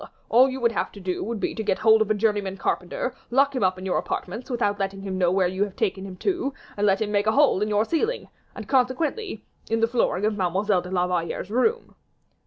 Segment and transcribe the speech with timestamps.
[0.29, 3.13] all you would have to do would be to get hold of a journeyman carpenter,
[3.29, 6.15] lock him up in your apartments, without letting him know where you have taken him
[6.15, 10.25] to, and let him make a hole in your ceiling, and consequently in the flooring
[10.25, 11.93] of Mademoiselle de la Valliere's room."